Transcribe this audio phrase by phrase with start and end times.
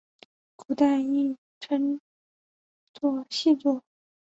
[0.55, 2.01] 古代亦称
[2.91, 3.83] 作细作。